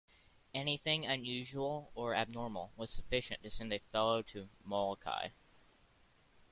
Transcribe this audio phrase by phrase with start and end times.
[0.55, 5.29] Anything unusual or abnormal was sufficient to send a fellow to Molokai.